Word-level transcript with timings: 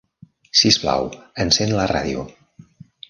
Sisplau, 0.61 1.05
encén 1.45 1.75
la 1.81 1.85
ràdio. 1.93 2.25